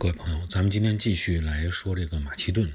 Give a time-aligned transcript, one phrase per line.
[0.00, 2.72] 各位朋友，咱们今天继续来说这个马其顿。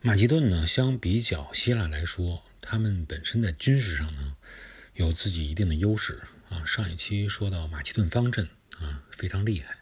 [0.00, 4.36] 马其顿呢，相比较希腊来说，他们本身在军事上呢
[4.94, 6.64] 有自己一定的优势啊。
[6.64, 8.48] 上一期说到马其顿方阵
[8.80, 9.78] 啊，非常厉害。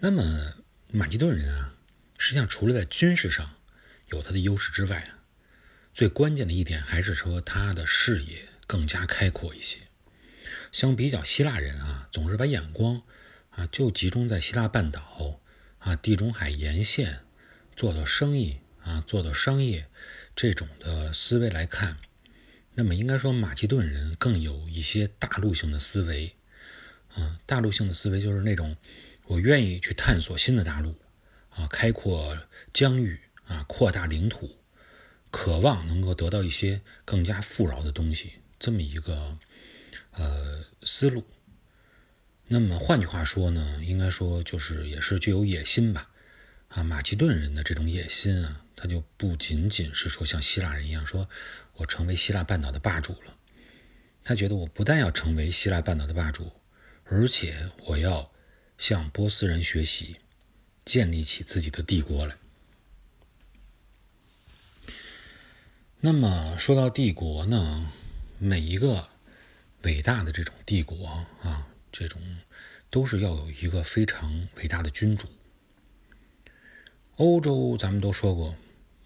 [0.00, 0.56] 那么
[0.92, 1.74] 马其顿人啊，
[2.18, 3.54] 实际上除了在军事上
[4.10, 5.24] 有他的优势之外啊，
[5.94, 9.78] 最关键的一点还是说他的视野更加开阔一些。
[10.70, 13.02] 相比较希腊人啊，总是把眼光。
[13.58, 15.40] 啊，就集中在希腊半岛
[15.80, 17.24] 啊，地中海沿线
[17.74, 19.88] 做做生意啊，做做商业
[20.36, 21.96] 这种的思维来看，
[22.74, 26.36] 那么应该说马其顿人更有一些大陆性的思维
[27.14, 28.76] 啊，大陆性的思维就是那种
[29.26, 30.94] 我愿意去探索新的大陆
[31.50, 32.38] 啊，开阔
[32.72, 34.56] 疆域啊，扩大领土，
[35.32, 39.36] 渴望能够得到一些更加富饶的东西，这么一个
[40.12, 41.24] 呃思路。
[42.50, 46.08] 那么换句话说呢，应该说就是也是具有野心吧，
[46.68, 51.28] 啊，马其顿人的这种野心啊，他就不仅仅是说像希腊人一样，说
[51.74, 53.36] 我成为希腊半岛的霸主了，
[54.24, 56.50] 他觉得我不但要成为希腊半岛的霸主，
[57.04, 58.32] 而且我要
[58.78, 60.16] 向波斯人学习，
[60.86, 62.34] 建立起自己的帝国来。
[66.00, 67.92] 那么说到帝国呢，
[68.38, 69.06] 每一个
[69.82, 71.06] 伟大的这种帝国
[71.42, 71.66] 啊。
[71.90, 72.20] 这种
[72.90, 75.28] 都是要有一个非常伟大的君主。
[77.16, 78.56] 欧洲咱们都说过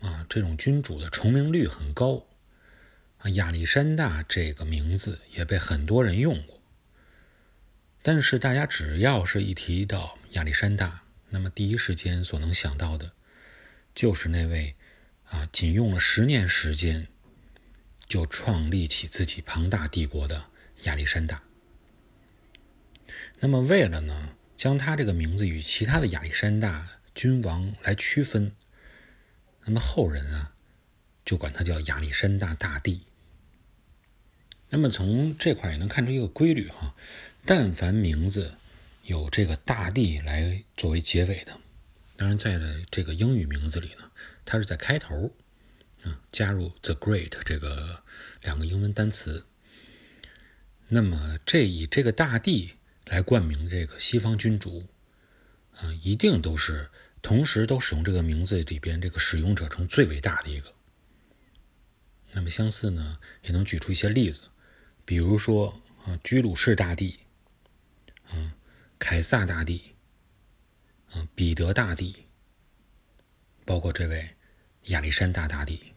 [0.00, 2.26] 啊，这种君主的重名率很高
[3.18, 6.60] 啊，亚历山大这个名字也被很多人用过。
[8.02, 13.12] 但是大家只要是一提到亚历山大，那么第一时间所能想到的，
[13.94, 14.74] 就是那位
[15.24, 17.06] 啊，仅用了十年时间
[18.08, 20.46] 就创立起自己庞大帝国的
[20.82, 21.42] 亚历山大。
[23.44, 28.52] 那么，为了呢，将他这个名字与其他的亚历山大君王来区分，
[29.64, 30.54] 那么后人啊，
[31.24, 33.00] 就管他叫亚历山大大帝。
[34.68, 36.94] 那么从这块也能看出一个规律哈，
[37.44, 38.54] 但凡名字
[39.02, 41.58] 有这个大帝来作为结尾的，
[42.16, 44.12] 当然在了这个英语名字里呢，
[44.44, 45.32] 它是在开头
[46.04, 48.04] 啊加入 the great 这个
[48.40, 49.44] 两个英文单词。
[50.86, 52.74] 那么这以这个大帝。
[53.06, 54.88] 来冠名这个西方君主，
[55.76, 56.88] 啊，一定都是
[57.20, 60.72] 同时都使用这个名字里边这个使用者中最伟大的一个。
[62.32, 64.44] 那么相似呢，也能举出一些例子，
[65.04, 67.18] 比如说啊，居鲁士大帝，
[68.28, 68.54] 啊，
[68.98, 69.82] 凯撒大帝，
[71.10, 72.24] 啊，彼得大帝，
[73.64, 74.36] 包括这位
[74.84, 75.92] 亚历山大大帝。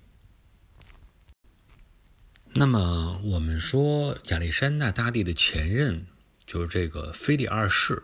[2.54, 6.08] 那么我们说亚历山大大帝的前任。
[6.48, 8.04] 就是这个腓力二世，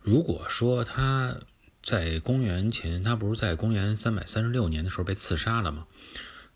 [0.00, 1.36] 如果说他
[1.82, 5.86] 在公元前，他不是在公元三百三十六年的时候被刺杀了吗？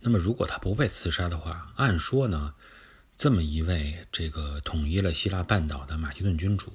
[0.00, 2.54] 那么如果他不被刺杀的话，按说呢，
[3.16, 6.72] 这么一位这个统一了希腊半岛的马其顿君主，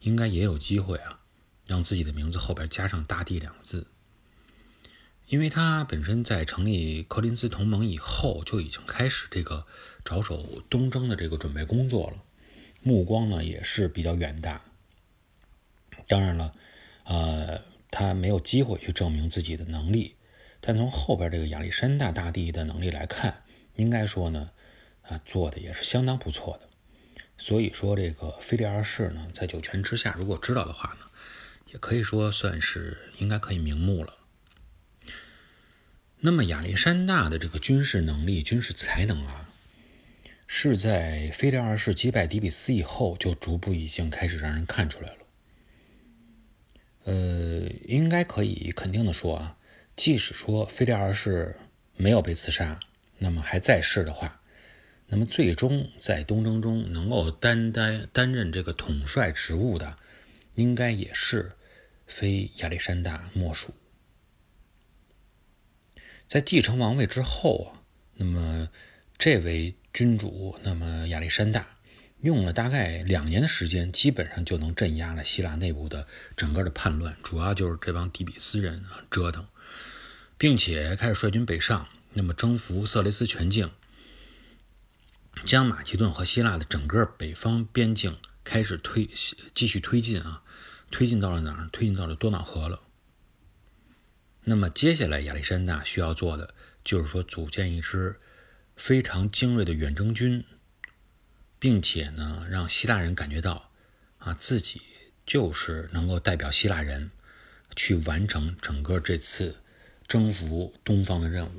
[0.00, 1.20] 应该也有机会啊，
[1.66, 3.86] 让自己的名字后边加上“大帝”两个字，
[5.26, 9.66] 因为他本身在成立柯林斯同盟以后，就已经开始这个
[10.04, 12.16] 着手东征的这个准备工作了。
[12.86, 14.60] 目光呢也是比较远大，
[16.06, 16.54] 当然了，
[17.04, 20.16] 呃，他没有机会去证明自己的能力，
[20.60, 23.42] 但从后边这个亚历山大大帝的能力来看，
[23.76, 24.50] 应该说呢，
[25.00, 26.68] 啊，做的也是相当不错的。
[27.38, 31.06] 所以说，这个腓力二世呢，在九泉之下，如果知道的话呢，
[31.72, 34.18] 也可以说算是应该可以瞑目了。
[36.20, 39.43] 那么亚历山大的这个军事能力、军事才能啊。
[40.46, 45.18] 是在腓力二世击败迪比斯以后，就逐步已经开始让人看出来了。
[47.04, 49.58] 呃，应该可以肯定的说啊，
[49.96, 51.56] 即使说腓力二世
[51.96, 52.80] 没有被刺杀，
[53.18, 54.40] 那么还在世的话，
[55.08, 59.98] 那么最终在东征中能够担担担任这个统帅职务的，
[60.54, 61.52] 应该也是
[62.06, 63.74] 非亚历山大莫属。
[66.26, 67.84] 在继承王位之后啊，
[68.14, 68.70] 那么
[69.18, 69.74] 这位。
[69.94, 71.76] 君主，那么亚历山大
[72.22, 79.46] 用了大概两年的时间，基本上就能镇压了希腊内部的整个的叛乱，主要就是这帮底比斯人啊折腾，
[80.36, 83.70] 并且开始率军北上，那么征服色雷斯全境，
[85.44, 89.08] 将马其顿和希腊的整个北方边境开始推
[89.54, 90.42] 继续推进啊，
[90.90, 91.68] 推进到了哪儿？
[91.70, 92.80] 推进到了多瑙河了。
[94.42, 96.52] 那么接下来亚历山大需要做的
[96.82, 98.18] 就是说组建一支。
[98.76, 100.44] 非常精锐的远征军，
[101.58, 103.70] 并且呢，让希腊人感觉到，
[104.18, 104.80] 啊，自己
[105.24, 107.10] 就是能够代表希腊人
[107.76, 109.56] 去完成整个这次
[110.06, 111.50] 征服东方的任务。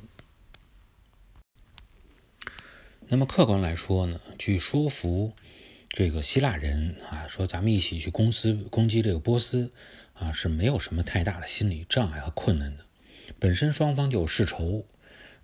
[3.08, 5.34] 那么客观来说呢，去说服
[5.90, 9.72] 这个希腊人啊，说咱们一起去攻斯攻击这个波斯
[10.14, 12.86] 啊，是没有什么太大的心理障碍和困难的。
[13.40, 14.86] 本身双方就有世仇，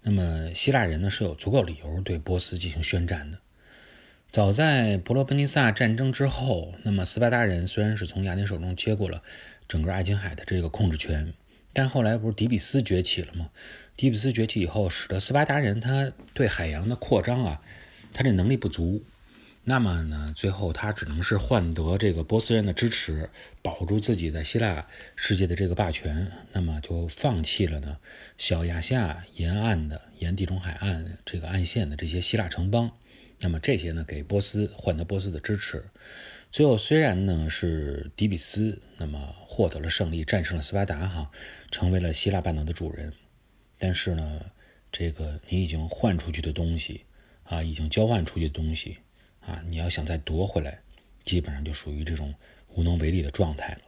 [0.04, 3.40] 那么希腊人呢是有足够理由对波斯进行宣战的。
[4.32, 9.22] 早在伯罗奔尼撒战争之后，那么斯巴达人虽然是从雅典手中接过了
[9.68, 11.34] 整个爱琴海的这个控制权，
[11.74, 13.50] 但后来不是底比斯崛起了吗？
[13.98, 17.62] 底比斯崛起以后，使得斯巴达人他对海洋的扩张啊，
[18.14, 19.04] 他这能力不足。
[19.64, 23.30] 那么呢，最后他只能是换得这个波斯人的支持，
[23.62, 26.32] 保住自己在希腊世界的这个霸权。
[26.52, 28.00] 那么就放弃了呢
[28.40, 32.92] 小亚细亚沿岸的沿地中海岸这个岸线的这些希腊城邦。
[33.40, 35.86] 那么这些呢，给波斯换得波斯的支持。
[36.50, 41.32] 最后虽然呢是底比斯那么获得了胜利，战胜了斯巴达哈，
[41.70, 43.14] 成为了希腊半岛的主人。
[43.78, 44.42] 但是呢，
[44.92, 47.06] 这个你已经换出去的东西
[47.44, 48.98] 啊，已经交换出去的东西。
[49.42, 50.82] 啊，你要想再夺回来，
[51.24, 52.36] 基本上就属于这种
[52.70, 53.82] 无能为力的状态了。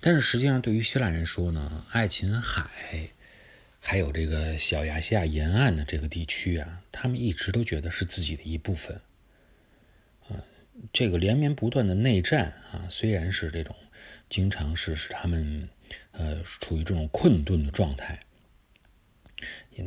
[0.00, 3.10] 但是实际上，对于希腊人说呢，爱琴海
[3.80, 9.00] 还有这个小亚细亚沿岸的这个地区啊，他们一直都觉得是自己的一部分。
[10.28, 10.44] 啊，
[10.92, 13.74] 这个连绵不断的内战啊，虽然是这种
[14.28, 15.68] 经常是使他们
[16.12, 18.20] 呃处于这种困顿的状态，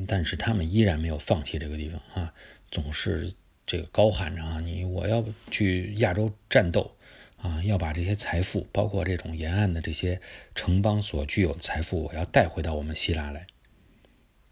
[0.05, 2.33] 但是他们依然没有放弃这个地方啊，
[2.69, 3.33] 总是。
[3.65, 6.95] 这个高喊着啊，你我要去亚洲战斗
[7.37, 10.19] 啊，要把这些财富，包括这种沿岸的这些
[10.53, 13.47] 城邦所具有的财富，我要带回到我们希腊来。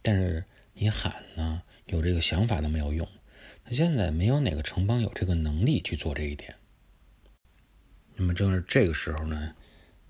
[0.02, 3.08] 但是你喊呢，有这个想法都没有用。
[3.66, 6.56] 那现在没有哪个城邦有这个能力去做这一点。
[8.16, 9.56] 那么正是这个时候呢，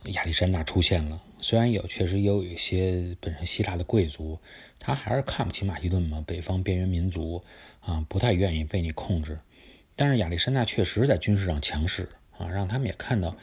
[0.06, 1.22] 亚历山大出现了。
[1.40, 4.40] 虽然有确实也有一些本身希腊的贵族，
[4.78, 7.44] 他还是看不起马其顿嘛，北方边缘民族。
[7.82, 9.40] 啊，不太愿意被你控制，
[9.96, 13.36] 但是亚历山大确实在军事上强势啊，让他们也看到，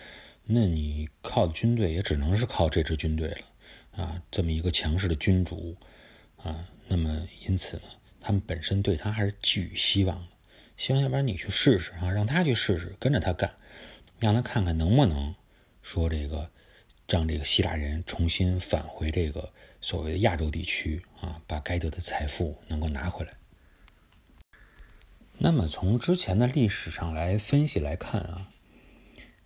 [0.45, 5.75] 那你靠的军队也只能是靠这支军队了啊，这么一个强势的君主
[6.37, 7.83] 啊，那么因此呢，
[8.21, 10.29] 他们本身对他还是寄予希望的，
[10.77, 13.53] 希望要不然你去试试啊，让他去试试，跟着他干，
[14.21, 15.35] 让他看看能不能
[15.87, 16.51] 说这个
[17.09, 23.33] 让这个希腊人重新返回这个所谓的亚洲地区啊，把该得的财富能够拿回来。
[25.39, 28.51] 那么从之前的历史上来分析来看啊，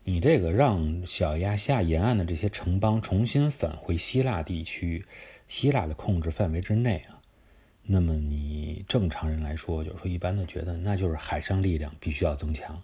[0.03, 5.05] 你这个让小亚细亚沿岸的这些城邦重新返回希腊地区、
[5.47, 7.21] 希腊的控制范围之内啊，
[7.83, 12.83] 那么你正常人来说，就是说一般的觉得，那就是海上力量必须要增强。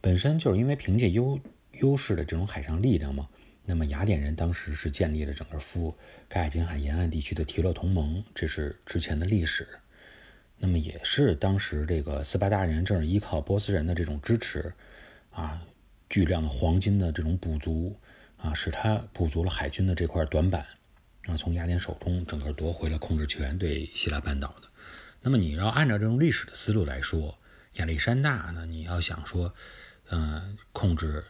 [0.00, 1.40] 本身就是因为凭借优
[1.80, 3.28] 优势的这种海上力量嘛，
[3.64, 5.96] 那么雅典人当时是建立了整个附
[6.28, 9.66] 盖金海沿岸地区的提洛同盟，这是之前的历史。
[10.58, 14.72] 那么也是当时这个斯巴达人正是依靠波斯人的这种支持，
[15.30, 15.60] 啊，
[16.08, 17.98] 巨量的黄金的这种补足，
[18.36, 20.64] 啊，使他补足了海军的这块短板，
[21.26, 24.68] 啊，从雅典手中整个夺回了控制权，对希腊半岛的。
[25.20, 27.38] 那么你要按照这种历史的思路来说，
[27.74, 29.52] 亚历山大呢，你要想说，
[30.10, 31.24] 嗯，控制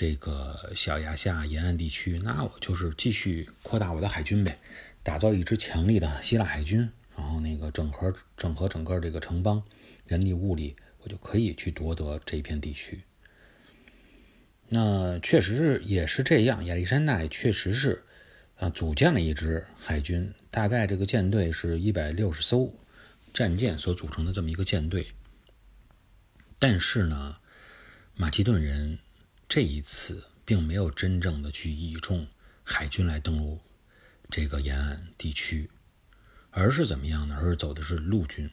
[0.00, 4.58] 这个小亚细亚沿岸地区，那我就是继续扩大我的海军呗，
[5.02, 6.90] 打造一支强力的希腊海军。
[7.14, 9.62] 然后那个整合整合整个这个城邦，
[10.06, 13.02] 人力物力，我就可以去夺得这一片地区。
[14.70, 18.02] 那确实是也是这样，亚历山大确实是
[18.56, 22.74] 啊，组建了一支海军，大概这个舰队是一百六十艘
[23.34, 25.08] 战舰所组成的这么一个舰队。
[26.58, 27.36] 但是呢，
[28.14, 28.98] 马其顿人
[29.50, 32.28] 这一次并没有真正的去倚重
[32.62, 33.58] 海军来登陆
[34.30, 35.68] 这个沿岸地区。
[36.50, 37.36] 而是怎么样呢？
[37.36, 38.48] 而是走的是陆军，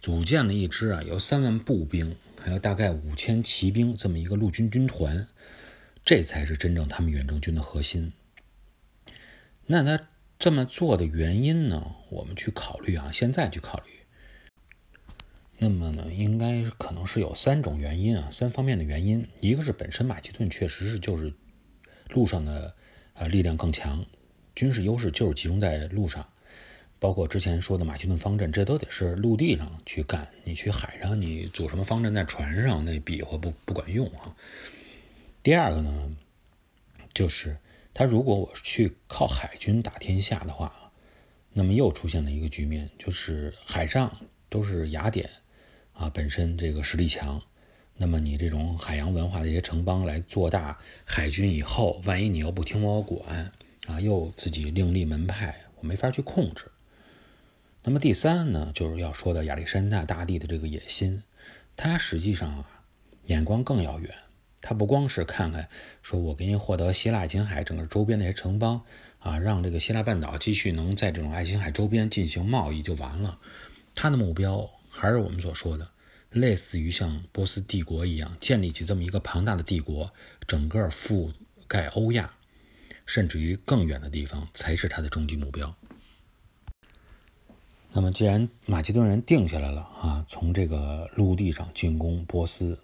[0.00, 5.28] 组建了一支啊，有三万步兵，还有大概五千骑兵这么一个陆军军团，
[6.02, 8.14] 这才是真正他们远征军的核心。
[9.66, 11.94] 那他这么做的原因呢？
[12.08, 13.90] 我们去考虑啊，现在去考虑。
[15.60, 19.26] 那么呢，应该可能是有三种原因啊，三方面的原因。
[19.40, 21.32] 一个是本身马其顿确实是就是
[22.10, 22.76] 路上的
[23.14, 24.06] 呃力量更强，
[24.54, 26.28] 军事优势就是集中在路上。
[27.00, 30.28] 包括之前说的马其顿方阵，这都得是陆地上去干。
[30.44, 34.36] 你去海上，你组什么方阵在船上，那比划不不管用啊。
[35.42, 36.16] 第二个呢，
[37.12, 37.58] 就是
[37.94, 40.92] 他如果我去靠海军打天下的话，
[41.52, 44.16] 那么又出现了一个局面，就是海上
[44.48, 45.28] 都是雅典
[45.98, 47.42] 啊，本身这个实力强，
[47.96, 53.52] 那么你这种海洋文化的一些城邦来做大海军以后，万一你又不听我管
[53.88, 56.66] 啊，又自己另立门派，我没法去控制。
[57.82, 61.22] 那么第三呢，就是要说到亚历山大大帝的这个野心，
[61.76, 62.84] 他实际上啊，
[63.26, 64.14] 眼光更遥远。
[64.60, 65.68] 他不光是看看
[66.02, 68.82] 说我给你获得希腊爱琴海整个周边那些城邦
[69.20, 73.38] 啊，让这个希腊半岛继续能在这种爱琴海周边进行贸易就完了。
[73.94, 75.88] 他的目标还是我们所说的。
[76.32, 80.12] 类似于像波斯帝国一样建立起这么一个庞大的帝国，
[80.46, 81.32] 整个覆
[81.66, 82.30] 盖欧亚，
[83.06, 85.74] 甚至于更远的地方，才是他的终极目标。
[87.92, 92.78] 那么，既然马其顿人定下来了啊，从这个陆地上进攻波斯，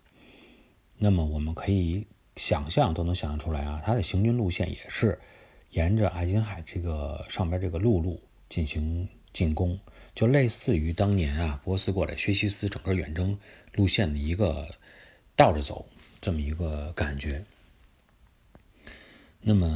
[0.97, 2.06] 那么我们可以
[2.37, 5.21] 想象，都能想象出来啊，他的行军路线也是
[5.68, 9.79] 沿着爱琴海这个上边这个陆路进行进攻。
[10.14, 13.37] 就类似于当年啊，波斯过来薛西斯整个远征
[13.75, 14.67] 路线的一个
[15.37, 15.87] 倒着走
[16.21, 17.45] 这么一个感觉。
[19.41, 19.67] 那么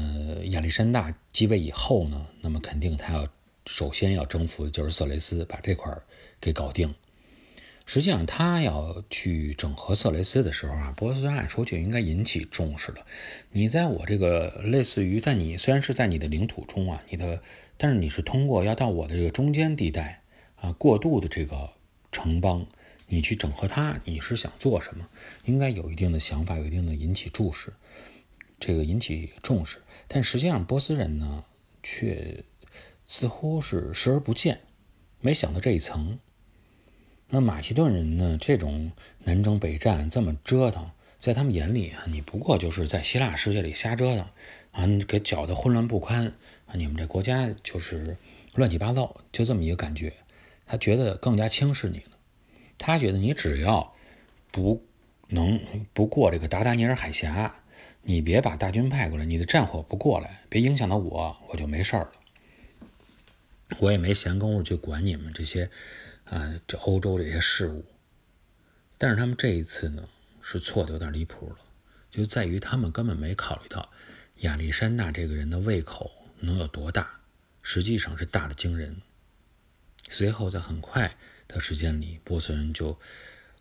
[0.44, 3.28] 亚历山大继位以后呢，那么肯定他要
[3.66, 5.92] 首先要征服的就是色雷斯，把这块
[6.40, 6.94] 给搞定。
[7.88, 13.06] 实际上他要去整合色雷斯的时候啊，波斯按说就应该引起重视了。
[13.50, 17.42] 你在我这个类似于在你虽然是在你的领土中啊，你的
[17.78, 20.22] 但是你是通过要到我的这个中间地带。
[20.60, 21.70] 啊，过渡的这个
[22.10, 22.66] 城邦，
[23.06, 25.08] 你去整合它，你是想做什么？
[25.44, 27.72] 应该有一定的想法，有一定的引起注视，
[28.58, 29.78] 这个引起重视。
[30.08, 31.44] 但实际上，波斯人呢，
[31.80, 32.42] 却
[33.06, 34.60] 似乎是视而不见，
[35.20, 36.18] 没想到这一层。
[37.30, 38.90] 那马其顿人呢，这种
[39.24, 44.26] 南征北战这么折腾，在他们眼里啊，你不过就是在希腊世界里瞎折腾
[44.72, 46.28] 啊，你给搅得混乱不堪
[46.66, 48.16] 啊，你们这国家就是
[48.54, 50.12] 乱七八糟，就这么一个感觉。
[50.64, 52.16] 他觉得更加轻视你了，
[52.78, 53.94] 他觉得你只要
[54.50, 54.82] 不
[55.28, 55.60] 能
[55.92, 57.56] 不过这个达达尼尔海峡，
[58.02, 62.12] 你别把大军派过来，你的战火不过来，别影响到我，我就没事儿了。
[63.80, 65.70] 我也没闲工夫去管你们这些
[66.30, 67.84] 啊，这欧洲这些事务。
[68.96, 70.08] 但是他们这一次呢，
[70.42, 71.56] 是错的有点离谱了，
[72.10, 73.90] 就在于他们根本没考虑到
[74.38, 77.20] 亚历山大这个人的胃口能有多大，
[77.62, 79.00] 实际上是大的惊人。
[80.08, 81.16] 随后，在很快
[81.46, 82.98] 的时间里，波斯人就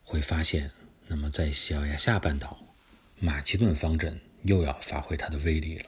[0.04, 0.72] 会发现，
[1.08, 2.74] 那么在小亚细亚半岛，
[3.20, 5.86] 马其顿方阵又要发挥它的威力了。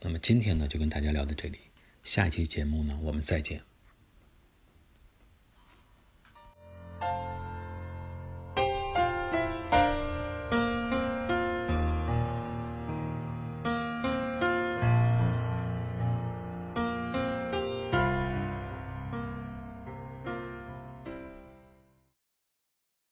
[0.00, 1.58] 那么今天呢，就跟大家聊到这里，
[2.02, 3.62] 下一期节目呢，我们再见。